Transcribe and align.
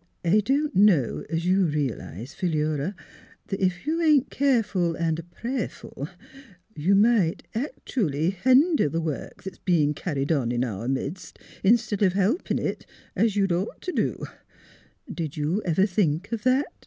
"I 0.24 0.40
don't 0.40 0.74
know 0.74 1.26
as 1.28 1.44
you 1.44 1.66
re'lise, 1.66 2.32
Philura, 2.34 2.94
that 3.48 3.60
if 3.60 3.86
you 3.86 4.00
ain't 4.00 4.30
careful 4.30 4.96
an' 4.96 5.18
prayerful 5.30 6.08
you 6.74 6.94
might 6.94 7.42
actooaly 7.54 8.32
hender 8.32 8.88
the 8.88 9.02
work 9.02 9.42
that's 9.42 9.58
bein' 9.58 9.92
carried 9.92 10.32
on 10.32 10.52
in 10.52 10.64
our 10.64 10.88
midst, 10.88 11.38
'stead 11.62 12.02
of 12.02 12.14
helpin' 12.14 12.58
it— 12.58 12.86
as 13.14 13.36
you'd 13.36 13.52
ought 13.52 13.82
to 13.82 13.92
do. 13.92 14.24
Did 15.12 15.36
you 15.36 15.60
ever 15.66 15.84
think 15.84 16.32
of 16.32 16.44
that? 16.44 16.86